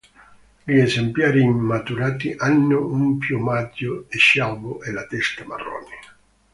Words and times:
Gli 0.63 0.79
esemplari 0.79 1.43
immaturi 1.43 2.33
hanno 2.35 2.87
un 2.87 3.19
piumaggio 3.19 4.07
scialbo 4.09 4.81
e 4.81 4.91
la 4.91 5.05
testa 5.05 5.45
marrone. 5.45 5.97